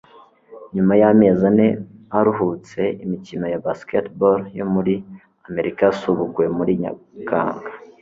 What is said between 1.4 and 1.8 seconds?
ane